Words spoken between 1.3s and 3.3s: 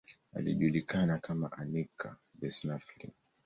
Anica the Snuffling.